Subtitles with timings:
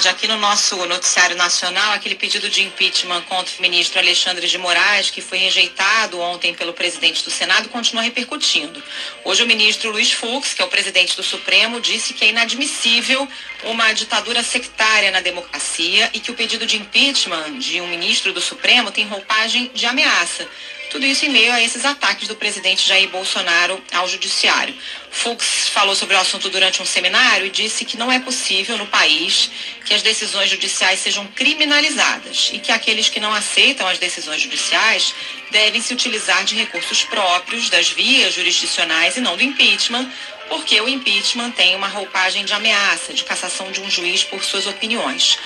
[0.00, 4.56] Bocardi, aqui no nosso noticiário nacional, aquele pedido de impeachment contra o ministro Alexandre de
[4.56, 8.82] Moraes, que foi rejeitado ontem pelo presidente do Senado, continua repercutindo.
[9.24, 13.28] Hoje o ministro Luiz Fux, que é o presidente do Supremo, disse que é inadmissível
[13.64, 18.40] uma ditadura sectária na democracia e que o pedido de impeachment de um ministro do
[18.40, 20.48] Supremo tem roupagem de ameaça.
[20.90, 24.74] Tudo isso em meio a esses ataques do presidente Jair Bolsonaro ao judiciário.
[25.08, 28.86] Fux falou sobre o assunto durante um seminário e disse que não é possível no
[28.88, 29.52] país
[29.84, 35.14] que as decisões judiciais sejam criminalizadas e que aqueles que não aceitam as decisões judiciais
[35.52, 40.10] devem se utilizar de recursos próprios das vias jurisdicionais e não do impeachment,
[40.48, 44.66] porque o impeachment tem uma roupagem de ameaça, de cassação de um juiz por suas
[44.66, 45.38] opiniões.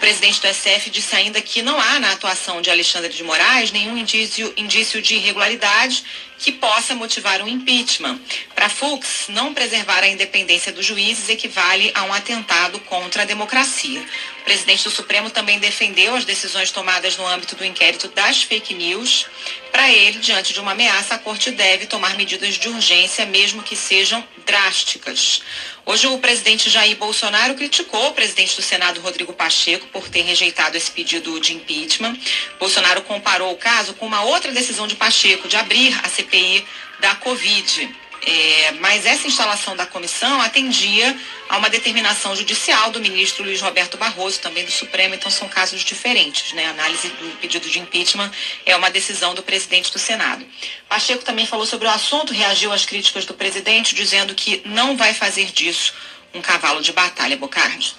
[0.00, 3.98] Presidente do SF disse ainda que não há na atuação de Alexandre de Moraes nenhum
[3.98, 6.02] indício, indício de irregularidade
[6.38, 8.18] que possa motivar um impeachment.
[8.54, 14.02] Para Fux, não preservar a independência dos juízes equivale a um atentado contra a democracia.
[14.40, 18.74] O presidente do Supremo também defendeu as decisões tomadas no âmbito do inquérito das fake
[18.74, 19.26] news.
[19.70, 23.76] Para ele, diante de uma ameaça, a corte deve tomar medidas de urgência, mesmo que
[23.76, 25.42] sejam drásticas.
[25.84, 30.76] Hoje, o presidente Jair Bolsonaro criticou o presidente do Senado, Rodrigo Pacheco, por ter rejeitado
[30.76, 32.16] esse pedido de impeachment.
[32.58, 36.66] Bolsonaro comparou o caso com uma outra decisão de Pacheco de abrir a CPI
[36.98, 37.88] da Covid.
[38.26, 41.16] É, mas essa instalação da comissão atendia
[41.48, 45.80] a uma determinação judicial do ministro Luiz Roberto Barroso, também do Supremo, então são casos
[45.82, 46.52] diferentes.
[46.52, 46.66] Né?
[46.66, 48.30] A análise do pedido de impeachment
[48.66, 50.46] é uma decisão do presidente do Senado.
[50.88, 55.14] Pacheco também falou sobre o assunto, reagiu às críticas do presidente, dizendo que não vai
[55.14, 55.94] fazer disso
[56.34, 57.94] um cavalo de batalha, Bocardi.